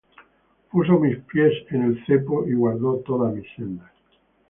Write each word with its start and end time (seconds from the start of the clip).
Puso 0.75 0.97
mis 1.03 1.15
pies 1.33 1.61
en 1.69 1.83
el 1.91 2.03
cepo, 2.07 2.43
Y 2.47 2.55
guardó 2.55 3.01
todas 3.05 3.35
mis 3.35 3.45
sendas. 3.55 3.91